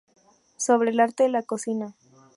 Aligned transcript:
Sobre 0.57 0.89
el 0.89 0.99
arte 0.99 1.21
de 1.21 1.29
la 1.29 1.43
cocina". 1.43 1.95